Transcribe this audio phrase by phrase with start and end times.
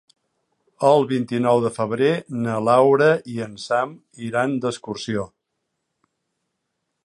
[0.87, 2.07] El vint-i-nou de febrer
[2.47, 3.93] na Laura i en Sam
[4.31, 5.31] iran d'excursió.